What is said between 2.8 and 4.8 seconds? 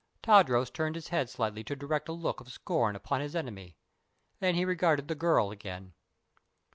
upon his enemy. Then he